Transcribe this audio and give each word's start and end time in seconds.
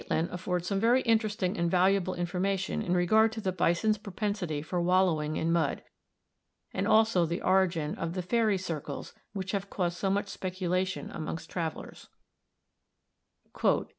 Catlin 0.01 0.29
affords 0.31 0.65
some 0.67 0.79
very 0.79 1.01
interesting 1.03 1.55
and 1.55 1.69
valuable 1.69 2.15
information 2.15 2.81
in 2.81 2.95
regard 2.95 3.31
to 3.33 3.39
the 3.39 3.51
bison's 3.51 3.99
propensity 3.99 4.63
for 4.63 4.81
wollowing 4.81 5.37
in 5.37 5.53
mad, 5.53 5.83
and 6.73 6.87
also 6.87 7.23
the 7.23 7.43
origin 7.43 7.93
of 7.93 8.13
the 8.13 8.23
"fairy 8.23 8.57
circles," 8.57 9.13
which 9.33 9.51
have 9.51 9.69
caused 9.69 9.97
so 9.99 10.09
much 10.09 10.27
speculation 10.27 11.11
amongst 11.11 11.51
travelers: 11.51 12.07
[Note 12.09 12.09
36: 12.09 12.09
North 12.09 12.33
American 12.33 13.51
Indians, 13.51 13.61
vol. 13.75 13.79
I, 13.81 13.83
p. 13.83 13.89